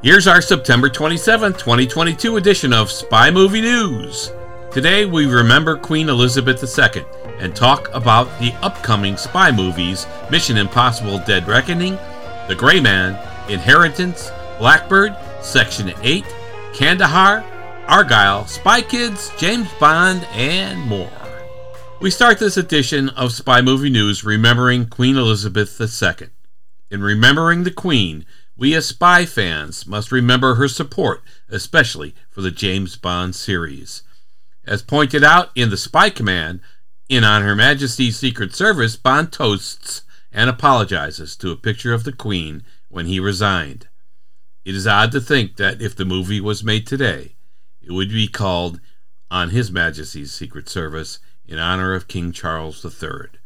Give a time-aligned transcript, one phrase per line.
[0.00, 4.30] Here's our September 27, 2022 edition of Spy Movie News.
[4.70, 7.04] Today we remember Queen Elizabeth II
[7.40, 11.98] and talk about the upcoming spy movies Mission Impossible Dead Reckoning,
[12.46, 13.18] The Gray Man,
[13.50, 14.30] Inheritance,
[14.60, 16.24] Blackbird, Section 8,
[16.74, 17.42] Kandahar,
[17.88, 21.10] Argylle, Spy Kids, James Bond, and more.
[22.00, 26.28] We start this edition of Spy Movie News remembering Queen Elizabeth II.
[26.88, 28.24] In remembering the Queen,
[28.58, 34.02] we as spy fans must remember her support, especially for the James Bond series.
[34.66, 36.60] As pointed out in The Spy Command,
[37.08, 40.02] in On Her Majesty's Secret Service, Bond toasts
[40.32, 43.86] and apologizes to a picture of the Queen when he resigned.
[44.64, 47.36] It is odd to think that if the movie was made today,
[47.80, 48.80] it would be called
[49.30, 53.37] On His Majesty's Secret Service in honor of King Charles III.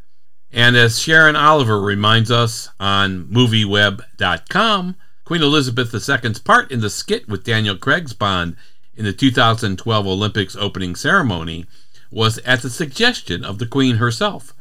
[0.52, 7.27] And as Sharon Oliver reminds us on MovieWeb.com, Queen Elizabeth II's part in the skit
[7.27, 8.56] with Daniel Craig's Bond
[8.95, 11.64] in the 2012 Olympics opening ceremony
[12.11, 14.53] was at the suggestion of the Queen herself.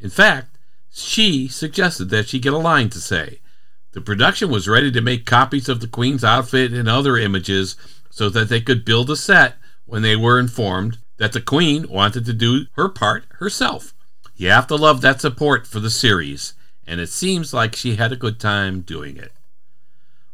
[0.00, 0.58] In fact,
[0.92, 3.38] she suggested that she get a line to say.
[3.92, 7.76] The production was ready to make copies of the Queen's outfit and other images
[8.10, 12.24] so that they could build a set when they were informed that the Queen wanted
[12.26, 13.94] to do her part herself.
[14.38, 16.52] You have to love that support for the series,
[16.86, 19.32] and it seems like she had a good time doing it.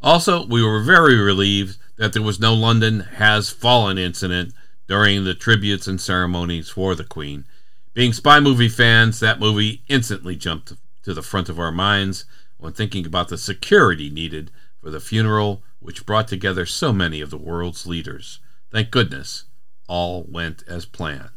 [0.01, 4.53] Also, we were very relieved that there was no London Has Fallen incident
[4.89, 7.45] during the tributes and ceremonies for the Queen.
[7.93, 12.25] Being spy movie fans, that movie instantly jumped to the front of our minds
[12.57, 17.29] when thinking about the security needed for the funeral, which brought together so many of
[17.29, 18.39] the world's leaders.
[18.69, 19.45] Thank goodness,
[19.87, 21.29] all went as planned.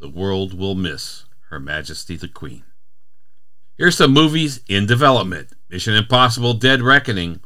[0.00, 2.64] The world will miss her Majesty the Queen.
[3.76, 7.40] Here's some movies in development Mission Impossible Dead Reckoning.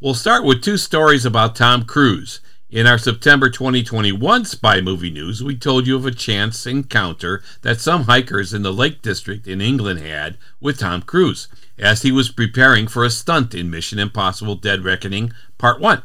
[0.00, 2.40] We'll start with two stories about Tom Cruise.
[2.70, 7.80] In our September 2021 spy movie news, we told you of a chance encounter that
[7.80, 12.30] some hikers in the Lake District in England had with Tom Cruise as he was
[12.30, 16.02] preparing for a stunt in Mission Impossible Dead Reckoning Part 1.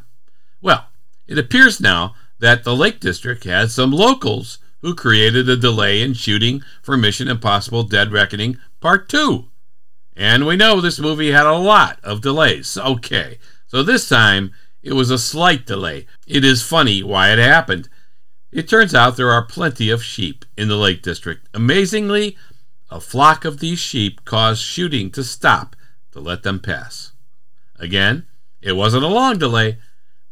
[0.61, 0.87] Well,
[1.25, 6.13] it appears now that the Lake District has some locals who created a delay in
[6.13, 9.43] shooting for Mission Impossible Dead Reckoning Part 2.
[10.15, 12.77] And we know this movie had a lot of delays.
[12.77, 16.07] Okay, so this time it was a slight delay.
[16.25, 17.89] It is funny why it happened.
[18.49, 21.45] It turns out there are plenty of sheep in the Lake District.
[21.53, 22.37] Amazingly,
[22.89, 25.75] a flock of these sheep caused shooting to stop
[26.13, 27.11] to let them pass.
[27.77, 28.25] Again,
[28.61, 29.79] it wasn't a long delay,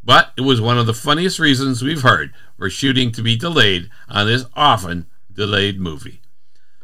[0.06, 3.90] but it was one of the funniest reasons we've heard for shooting to be delayed
[4.08, 6.22] on this often delayed movie.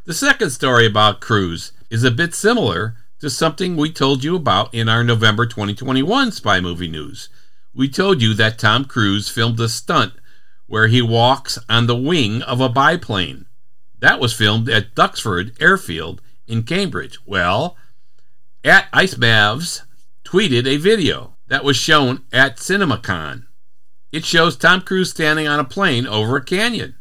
[0.05, 4.73] The second story about Cruise is a bit similar to something we told you about
[4.73, 7.29] in our November 2021 spy movie news.
[7.73, 10.13] We told you that Tom Cruise filmed a stunt
[10.65, 13.45] where he walks on the wing of a biplane.
[13.99, 17.19] That was filmed at Duxford Airfield in Cambridge.
[17.25, 17.77] Well,
[18.63, 19.83] at Ice Mavs
[20.25, 23.44] tweeted a video that was shown at CinemaCon.
[24.13, 26.95] It shows Tom Cruise standing on a plane over a canyon.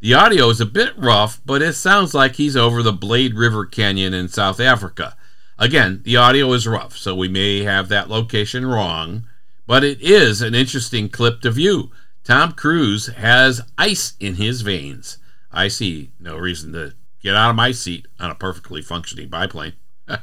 [0.00, 3.64] The audio is a bit rough, but it sounds like he's over the Blyde River
[3.64, 5.16] Canyon in South Africa.
[5.56, 9.24] Again, the audio is rough, so we may have that location wrong,
[9.68, 11.92] but it is an interesting clip to view.
[12.24, 15.18] Tom Cruise has ice in his veins.
[15.52, 19.74] I see no reason to get out of my seat on a perfectly functioning biplane.
[20.08, 20.18] All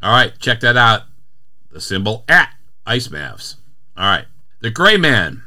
[0.00, 1.02] right, check that out.
[1.72, 2.54] The symbol at
[2.88, 3.56] Ice Mavs.
[3.98, 4.24] All right.
[4.60, 5.42] The Gray Man.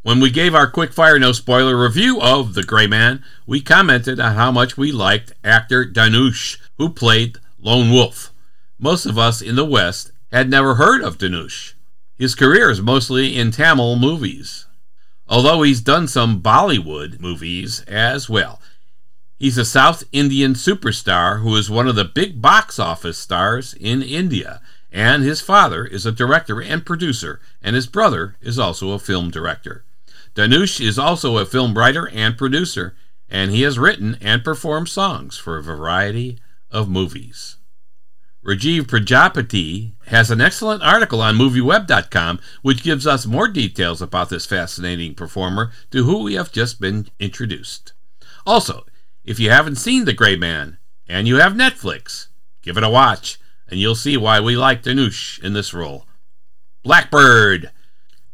[0.00, 4.18] When we gave our quick fire no spoiler review of The Gray Man, we commented
[4.18, 8.32] on how much we liked actor Dhanush, who played Lone Wolf.
[8.78, 11.74] Most of us in the West had never heard of Dhanush.
[12.16, 14.64] His career is mostly in Tamil movies,
[15.28, 18.62] although he's done some Bollywood movies as well.
[19.38, 24.00] He's a South Indian superstar who is one of the big box office stars in
[24.00, 24.62] India
[24.98, 29.30] and his father is a director and producer, and his brother is also a film
[29.30, 29.84] director.
[30.34, 32.96] Dhanush is also a film writer and producer,
[33.30, 36.40] and he has written and performed songs for a variety
[36.72, 37.58] of movies.
[38.44, 44.46] Rajiv Prajapati has an excellent article on MovieWeb.com which gives us more details about this
[44.46, 47.92] fascinating performer to whom we have just been introduced.
[48.44, 48.84] Also,
[49.24, 52.26] if you haven't seen The Gray Man and you have Netflix,
[52.62, 56.06] give it a watch and you'll see why we like Dhanush in this role.
[56.82, 57.70] Blackbird.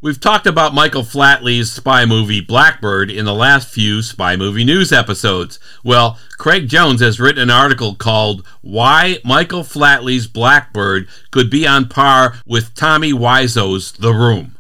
[0.01, 4.93] We've talked about Michael Flatley's spy movie Blackbird in the last few spy movie news
[4.93, 5.59] episodes.
[5.83, 11.89] Well, Craig Jones has written an article called Why Michael Flatley's Blackbird Could Be on
[11.89, 14.57] Par with Tommy Wiseau's The Room.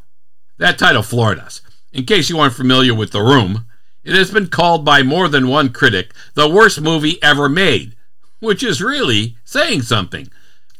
[0.56, 1.60] That title floored us.
[1.92, 3.66] In case you aren't familiar with The Room,
[4.02, 7.96] it has been called by more than one critic the worst movie ever made,
[8.40, 10.30] which is really saying something.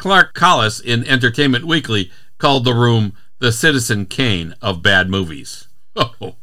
[0.05, 5.67] Clark Collis in Entertainment Weekly called The Room the Citizen Kane of bad movies.
[5.97, 6.37] Oh,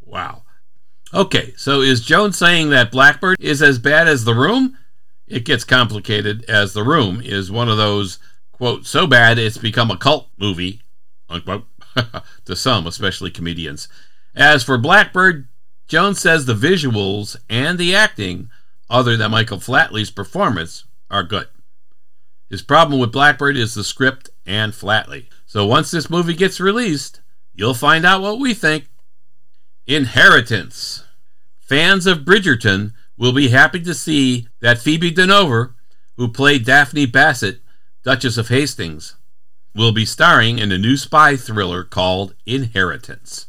[0.00, 0.44] wow.
[1.12, 4.78] Okay, so is Jones saying that Blackbird is as bad as The Room?
[5.26, 8.20] It gets complicated as The Room is one of those,
[8.52, 10.82] quote, so bad it's become a cult movie,
[11.28, 11.66] unquote,
[12.44, 13.88] to some, especially comedians.
[14.32, 15.48] As for Blackbird,
[15.88, 18.48] Jones says the visuals and the acting,
[18.88, 21.48] other than Michael Flatley's performance, are good.
[22.48, 25.26] His problem with Blackbird is the script and Flatley.
[25.46, 27.20] So once this movie gets released,
[27.54, 28.88] you'll find out what we think.
[29.86, 31.04] Inheritance.
[31.58, 35.74] Fans of Bridgerton will be happy to see that Phoebe Dynevor,
[36.16, 37.58] who played Daphne Basset,
[38.02, 39.16] Duchess of Hastings,
[39.74, 43.46] will be starring in a new spy thriller called Inheritance.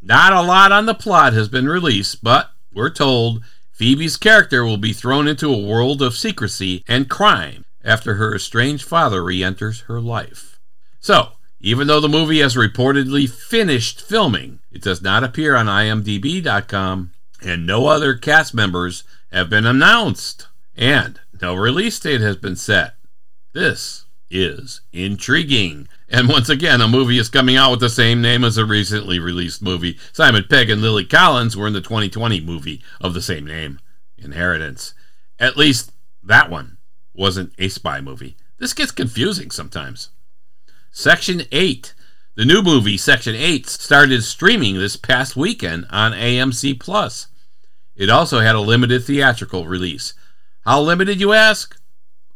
[0.00, 4.78] Not a lot on the plot has been released, but we're told Phoebe's character will
[4.78, 9.82] be thrown into a world of secrecy and crime after her estranged father re enters
[9.82, 10.58] her life.
[11.00, 17.12] So, even though the movie has reportedly finished filming, it does not appear on IMDb.com,
[17.42, 22.96] and no other cast members have been announced, and no release date has been set.
[23.52, 25.88] This is intriguing.
[26.08, 29.18] And once again, a movie is coming out with the same name as a recently
[29.18, 29.98] released movie.
[30.12, 33.78] Simon Pegg and Lily Collins were in the 2020 movie of the same name,
[34.18, 34.94] Inheritance.
[35.38, 35.92] At least
[36.22, 36.78] that one
[37.14, 38.36] wasn't a spy movie.
[38.58, 40.10] This gets confusing sometimes.
[40.90, 41.94] Section 8.
[42.36, 47.28] The new movie, Section 8, started streaming this past weekend on AMC Plus.
[47.94, 50.14] It also had a limited theatrical release.
[50.64, 51.78] How limited, you ask?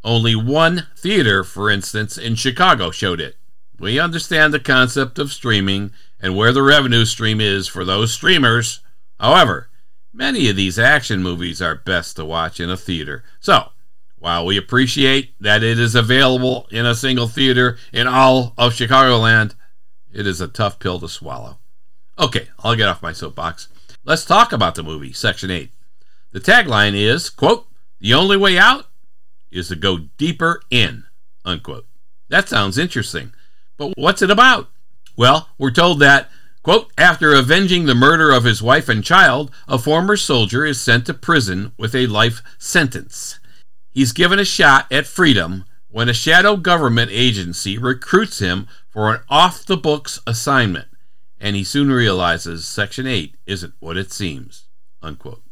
[0.03, 3.35] Only one theater, for instance, in Chicago showed it.
[3.79, 5.91] We understand the concept of streaming
[6.21, 8.81] and where the revenue stream is for those streamers.
[9.19, 9.69] However,
[10.13, 13.23] many of these action movies are best to watch in a theater.
[13.39, 13.71] So,
[14.19, 19.55] while we appreciate that it is available in a single theater in all of Chicagoland,
[20.11, 21.59] it is a tough pill to swallow.
[22.17, 23.69] Okay, I'll get off my soapbox.
[24.03, 25.71] Let's talk about the movie, Section 8.
[26.31, 27.67] The tagline is, quote,
[27.99, 28.85] the only way out
[29.51, 31.05] is to go deeper in,
[31.45, 31.85] unquote.
[32.27, 33.33] That sounds interesting.
[33.77, 34.69] But what's it about?
[35.15, 36.29] Well, we're told that,
[36.61, 41.05] quote, after avenging the murder of his wife and child, a former soldier is sent
[41.05, 43.38] to prison with a life sentence.
[43.99, 49.19] He's given a shot at freedom when a shadow government agency recruits him for an
[49.27, 50.87] off the books assignment,
[51.37, 54.67] and he soon realizes Section 8 isn't what it seems.
[55.01, 55.43] Unquote.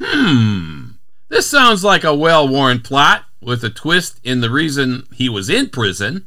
[0.00, 0.94] Hmm,
[1.28, 5.48] this sounds like a well worn plot with a twist in the reason he was
[5.48, 6.26] in prison.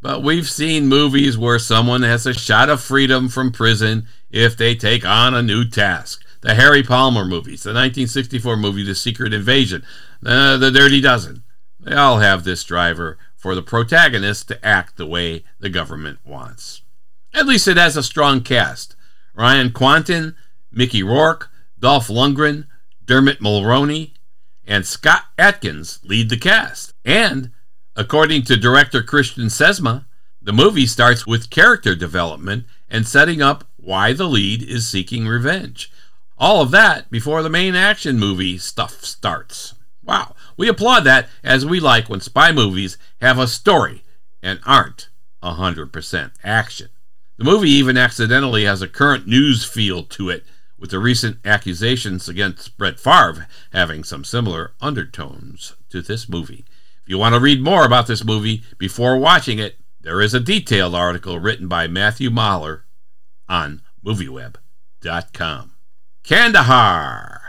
[0.00, 4.76] But we've seen movies where someone has a shot of freedom from prison if they
[4.76, 6.24] take on a new task.
[6.40, 9.84] The Harry Palmer movies, the 1964 movie The Secret Invasion,
[10.24, 11.42] uh, The Dirty Dozen.
[11.80, 16.82] They all have this driver for the protagonist to act the way the government wants.
[17.32, 18.96] At least it has a strong cast.
[19.34, 20.34] Ryan Kwanten,
[20.72, 22.66] Mickey Rourke, Dolph Lundgren,
[23.04, 24.12] Dermot Mulroney,
[24.66, 26.92] and Scott Adkins lead the cast.
[27.04, 27.52] And
[27.98, 30.04] According to director Christian Sesma,
[30.40, 35.90] the movie starts with character development and setting up why the lead is seeking revenge.
[36.38, 39.74] All of that before the main action movie stuff starts.
[40.08, 44.02] Wow, we applaud that as we like when spy movies have a story
[44.42, 45.10] and aren't
[45.42, 46.88] 100% action.
[47.36, 50.46] The movie even accidentally has a current news feel to it,
[50.78, 56.64] with the recent accusations against Brett Favre having some similar undertones to this movie.
[57.02, 60.40] If you want to read more about this movie before watching it, there is a
[60.40, 62.86] detailed article written by Matthew Mahler
[63.46, 65.72] on MovieWeb.com.
[66.24, 67.47] Kandahar.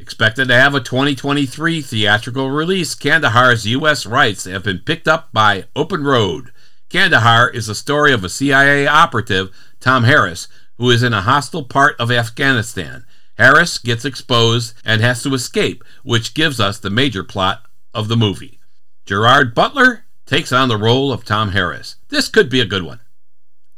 [0.00, 4.06] Expected to have a 2023 theatrical release, Kandahar's U.S.
[4.06, 6.52] rights have been picked up by Open Road.
[6.88, 11.64] Kandahar is the story of a CIA operative, Tom Harris, who is in a hostile
[11.64, 13.04] part of Afghanistan.
[13.36, 18.16] Harris gets exposed and has to escape, which gives us the major plot of the
[18.16, 18.58] movie.
[19.04, 21.96] Gerard Butler takes on the role of Tom Harris.
[22.08, 23.00] This could be a good one.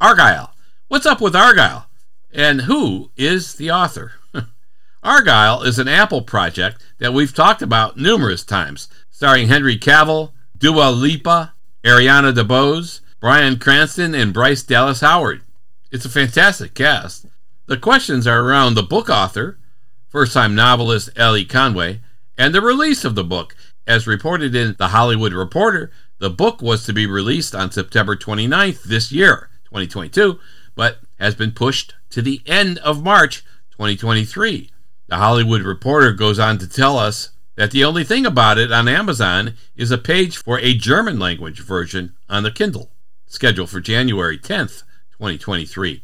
[0.01, 0.51] Argylle.
[0.87, 1.87] What's up with Argylle?
[2.33, 4.13] And who is the author?
[5.03, 10.93] Argylle is an Apple project that we've talked about numerous times, starring Henry Cavill, Dua
[10.93, 15.43] Lipa, Ariana DeBose, Bryan Cranston, and Bryce Dallas Howard.
[15.91, 17.27] It's a fantastic cast.
[17.67, 19.59] The questions are around the book author,
[20.09, 22.01] first time novelist Elly Conway,
[22.39, 23.57] and the release of the book
[23.89, 28.85] as reported in The Hollywood Reporter, the book was to be released on September 29th
[28.85, 30.39] this year, 2022,
[30.77, 33.43] but has been pushed to the end of March
[33.73, 34.72] 2023.
[35.13, 38.89] The Hollywood Reporter goes on to tell us that the only thing about it on
[38.89, 42.93] Amazon is a page for a German language version on the Kindle,
[43.27, 44.85] scheduled for January 10th,
[45.19, 46.03] 2023.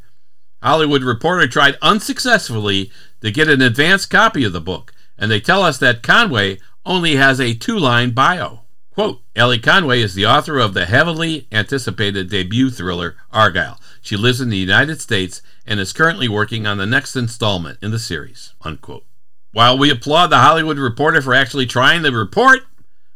[0.63, 5.63] Hollywood Reporter tried unsuccessfully to get an advance copy of the book, and they tell
[5.63, 8.65] us that Conway only has a two line bio.
[8.99, 13.79] Quote, Elly Conway is the author of the heavily anticipated debut thriller Argylle.
[14.03, 17.93] She lives in the United States and is currently working on the next installment in
[17.93, 18.55] the series.
[18.63, 19.05] Unquote.
[19.53, 22.63] While we applaud the Hollywood Reporter for actually trying to report,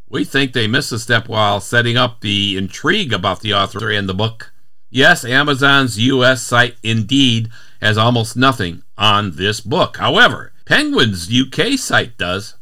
[0.09, 4.09] we think they missed a step while setting up the intrigue about the author and
[4.09, 4.53] the book.
[4.89, 7.49] Yes, Amazon's US site indeed
[7.81, 9.97] has almost nothing on this book.
[9.97, 12.55] However, Penguin's UK site does.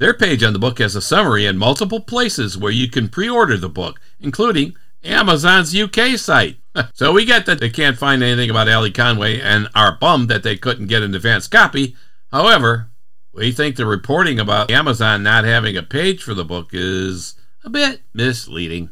[0.00, 3.28] Their page on the book has a summary and multiple places where you can pre
[3.28, 6.56] order the book, including Amazon's UK site.
[6.94, 10.42] so we get that they can't find anything about Elly Conway and are bummed that
[10.42, 11.94] they couldn't get an advance copy.
[12.32, 12.88] However,
[13.34, 17.68] we think the reporting about Amazon not having a page for the book is a
[17.68, 18.88] bit misleading.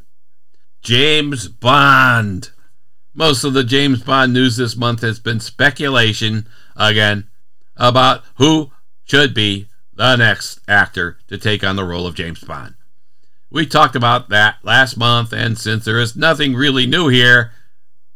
[0.83, 2.51] James Bond.
[3.15, 6.47] Most of the James Bond news this month has been speculation,
[6.77, 7.31] again,
[7.79, 8.73] about who
[9.07, 12.75] should be the next actor to take on the role of James Bond.
[13.51, 17.51] We talked about that last month, and since there is nothing really new here,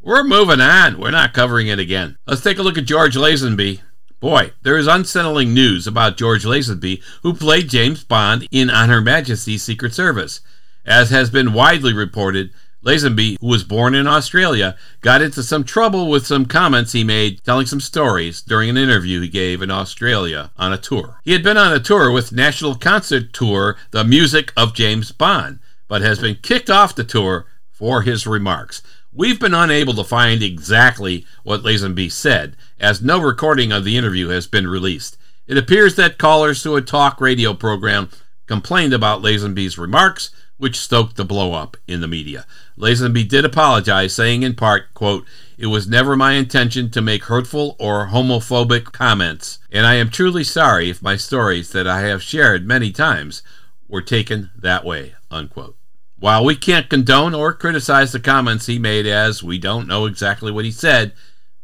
[0.01, 1.01] we're moving on.
[1.01, 2.19] We're not covering it again.
[2.25, 3.81] Let's take a look at George Lazenby.
[4.21, 9.01] Boy, there is unsettling news about George Lazenby, who played James Bond in On Her
[9.01, 10.41] Majesty's Secret Service.
[10.87, 12.53] As has been widely reported,
[12.85, 17.43] Lazenby, who was born in Australia, got into some trouble with some comments he made
[17.45, 21.21] telling some stories during an interview he gave in Australia on a tour.
[21.23, 25.61] He had been on a tour with National Concert Tour, The Music of James Bond,
[25.87, 28.83] but has been kicked off the tour for his remarks.
[29.12, 34.29] We've been unable to find exactly what Lazenby said, as no recording of the interview
[34.29, 35.19] has been released.
[35.47, 38.09] It appears that callers to a talk radio program
[38.47, 42.47] complained about Lazenby's remarks which stoked the blow up in the media.
[42.78, 45.26] Lazenby did apologize, saying in part, quote,
[45.59, 50.44] It was never my intention to make hurtful or homophobic comments, and I am truly
[50.44, 53.42] sorry if my stories that I have shared many times
[53.88, 55.76] were taken that way, unquote.
[56.18, 60.52] While we can't condone or criticize the comments he made as we don't know exactly
[60.52, 61.12] what he said,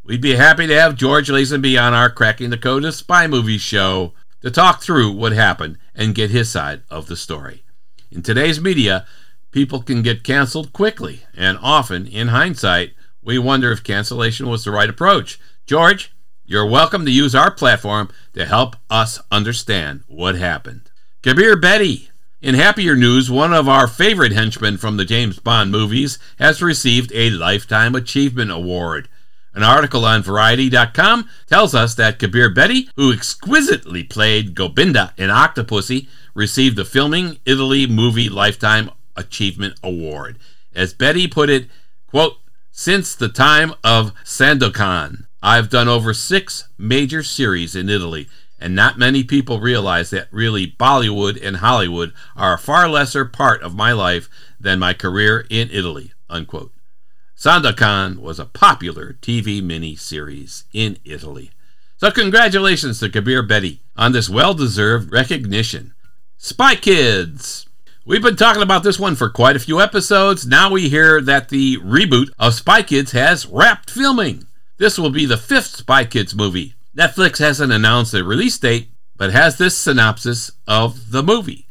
[0.02, 3.61] we'd be happy to have George Lazenby on our Cracking the Code of Spy Movies
[3.61, 7.62] show to talk through what happened and get his side of the story.
[8.11, 9.07] In today's media,
[9.50, 14.71] people can get canceled quickly, and often, in hindsight, we wonder if cancellation was the
[14.71, 15.38] right approach.
[15.67, 16.11] George,
[16.47, 20.91] you're welcome to use our platform to help us understand what happened.
[21.23, 22.09] Kabir Bedi.
[22.41, 27.12] In happier news, one of our favorite henchmen from the James Bond movies has received
[27.15, 29.11] a Lifetime Achievement Award.
[29.59, 36.07] An article on Variety.com tells us that Kabir Bedi, who exquisitely played Gobinda in Octopussy,
[36.33, 40.38] received the Filming Italy Movie Lifetime Achievement Award.
[40.77, 41.67] As Bedi put it,
[42.07, 42.37] quote,
[42.71, 48.29] since the time of Sandokan, I've done over six major series in Italy,
[48.61, 53.61] and not many people realize that really Bollywood and Hollywood are a far lesser part
[53.62, 56.12] of my life than my career in Italy.
[56.31, 56.71] Unquote.
[57.38, 61.52] Sandokan was a popular TV mini series in Italy.
[61.97, 65.95] So congratulations to Kabir Bedi on this well-deserved recognition.
[66.37, 67.68] Spy Kids.
[68.04, 70.49] We've been talking about this one for quite a few episodes.
[70.49, 74.49] Now we hear that the reboot of Spy Kids has wrapped filming.
[74.78, 76.75] This will be the fifth Spy Kids movie.
[76.97, 81.68] Netflix hasn't announced a release date, but has this synopsis of the movie.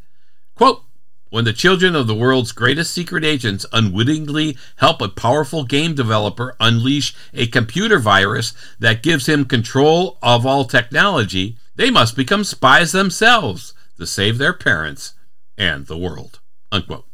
[0.55, 0.83] Quote,
[1.29, 6.55] when the children of the world's greatest secret agents unwittingly help a powerful game developer
[6.60, 12.91] unleash a computer virus that gives him control of all technology, they must become spies
[12.91, 15.13] themselves to save their parents
[15.57, 16.39] and the world.
[16.72, 17.05] Unquote.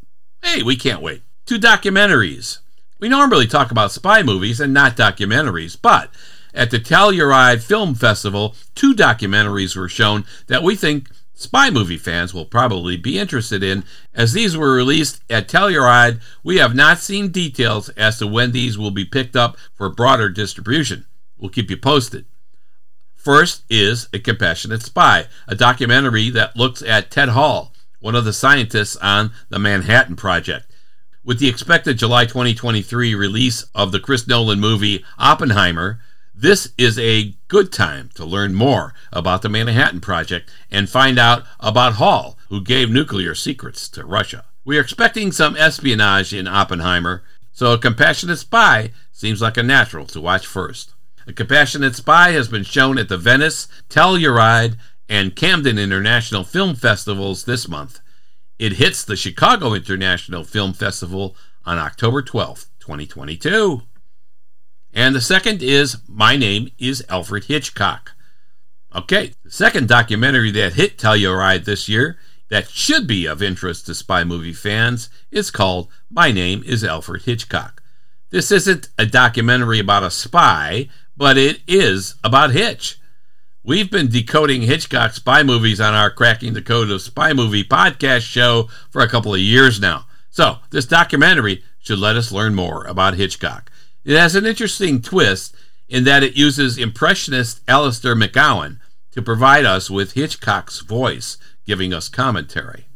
[0.41, 1.22] Hey, we can't wait.
[1.46, 2.60] Two documentaries.
[3.00, 6.10] We normally talk about spy movies and not documentaries, but
[6.53, 12.34] at the Telluride Film Festival, two documentaries were shown that we think spy movie fans
[12.34, 13.84] will probably be interested in.
[14.13, 18.78] As these were released at Telluride, we have not seen details as to when these
[18.78, 21.06] will be picked up for broader distribution.
[21.38, 22.25] We'll keep you posted.
[23.16, 28.34] First is A Compassionate Spy, a documentary that looks at Ted Hall, one of the
[28.34, 30.70] scientists on the Manhattan Project.
[31.24, 36.02] With the expected July 2023 release of the Chris Nolan movie Oppenheimer,
[36.34, 41.44] this is a good time to learn more about the Manhattan Project and find out
[41.60, 44.46] about Hall, who gave nuclear secrets to Russia.
[44.66, 50.06] We are expecting some espionage in Oppenheimer, so a compassionate spy seems like a natural
[50.08, 50.94] to watch first.
[51.25, 54.75] A Compassionate Spy has been shown at the Venice, Telluride,
[55.08, 58.02] and Camden International Film Festivals this month.
[58.60, 63.84] It hits the Chicago International Film Festival on October 12th, 2022.
[64.94, 68.12] And the second is My Name is Alfred Hitchcock.
[68.96, 72.20] Okay, the second documentary that hit Telluride this year
[72.50, 77.24] that should be of interest to spy movie fans is called My Name is Alfred
[77.24, 77.82] Hitchcock.
[78.30, 83.00] This isn't a documentary about a spy, but it is about Hitch.
[83.64, 88.22] We've been decoding Hitchcock spy movies on our Cracking the Code of Spy Movie podcast
[88.22, 90.06] show for a couple of years now.
[90.30, 93.72] So, this documentary should let us learn more about Hitchcock.
[94.05, 95.55] It has an interesting twist
[95.88, 98.79] in that it uses impressionist Alistair McGowan
[99.12, 102.88] to provide us with Hitchcock's voice, giving us commentary.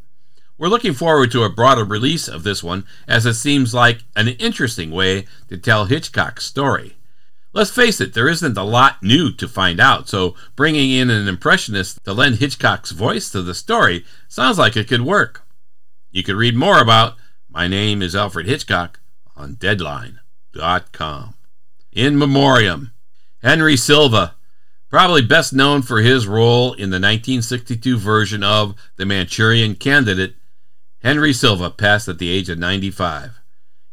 [0.58, 4.30] We're looking forward to a broader release of this one, as it seems like an
[4.30, 6.98] interesting way to tell Hitchcock's story.
[7.54, 11.28] Let's face it, there isn't a lot new to find out, so bringing in an
[11.28, 15.44] impressionist to lend Hitchcock's voice to the story sounds like it could work.
[16.12, 17.16] You can read more about
[17.50, 19.00] My Name is Alfred Hitchcock
[19.36, 19.56] on
[21.92, 22.92] In Memoriam,
[23.42, 24.36] Henry Silva,
[24.90, 30.36] probably best known for his role in the 1962 version of The Manchurian Candidate,
[31.04, 33.40] Henry Silva passed at the age of 95.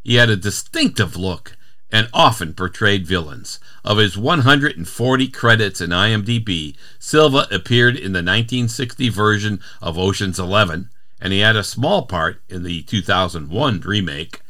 [0.03, 1.57] He had a distinctive look
[1.91, 3.61] and often portrayed villains.
[3.85, 10.91] Of his 140 credits in IMDb, Silva appeared in the 1960 version of Ocean's Eleven,
[11.21, 14.41] and he had a small part in the 2001 remake,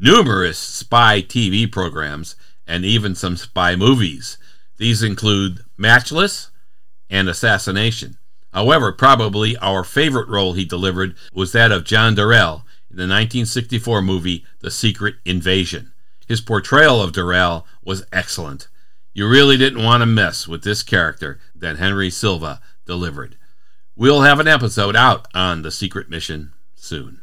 [0.00, 2.34] numerous spy TV programs,
[2.66, 4.38] and even some spy movies.
[4.78, 6.50] These include Matchless
[7.10, 8.16] and Assassination.
[8.52, 14.02] However, probably our favorite role he delivered was that of John Darrell in the 1964
[14.02, 15.92] movie The Secret Invasion.
[16.26, 18.68] His portrayal of Darrell was excellent.
[19.12, 23.36] You really didn't want to mess with this character that Henry Silva delivered.
[23.96, 27.20] We'll have an episode out on The Secret Mission soon.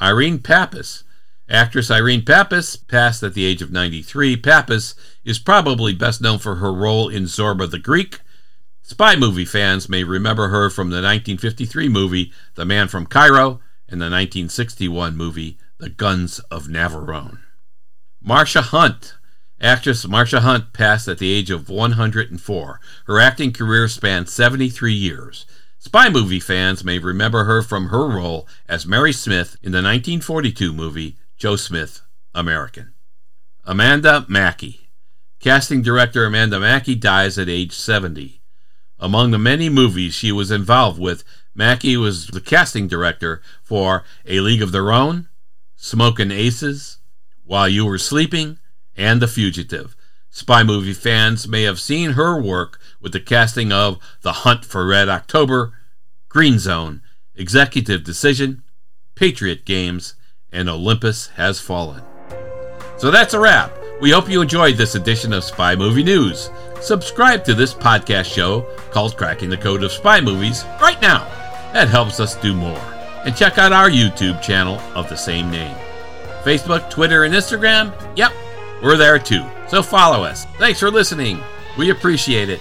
[0.00, 1.04] Irene Papas
[1.50, 4.36] Actress Irene Papas passed at the age of 93.
[4.36, 8.20] Papas is probably best known for her role in Zorba the Greek.
[8.82, 14.00] Spy movie fans may remember her from the 1953 movie The Man from Cairo and
[14.00, 17.38] the 1961 movie The Guns of Navarone.
[18.24, 19.14] Marsha Hunt.
[19.58, 22.80] Actress Marsha Hunt passed at the age of 104.
[23.06, 25.46] Her acting career spanned 73 years.
[25.78, 30.74] Spy movie fans may remember her from her role as Mary Smith in the 1942
[30.74, 32.00] movie Joe Smith,
[32.34, 32.94] American.
[33.64, 34.90] Amanda Mackey.
[35.38, 38.42] Casting director Amanda Mackey dies at age 70.
[38.98, 41.22] Among the many movies she was involved with,
[41.54, 45.28] Mackey was the casting director for A League of Their Own,
[45.76, 46.98] Smokin' Aces,
[47.44, 48.58] While You Were Sleeping,
[48.96, 49.94] and The Fugitive.
[50.30, 54.84] Spy movie fans may have seen her work with the casting of The Hunt for
[54.84, 55.72] Red October,
[56.28, 57.00] Green Zone,
[57.36, 58.64] Executive Decision,
[59.14, 60.16] Patriot Games,
[60.52, 62.02] and Olympus Has Fallen.
[62.96, 63.72] So that's a wrap.
[64.00, 66.50] We hope you enjoyed this edition of Spy Movie News.
[66.80, 71.24] Subscribe to this podcast show called Cracking the Code of Spy Movies right now.
[71.72, 72.80] That helps us do more.
[73.24, 75.76] And check out our YouTube channel of the same name.
[76.42, 77.92] Facebook, Twitter, and Instagram?
[78.16, 78.32] Yep,
[78.82, 79.44] we're there too.
[79.68, 80.44] So follow us.
[80.58, 81.40] Thanks for listening.
[81.76, 82.60] We appreciate it.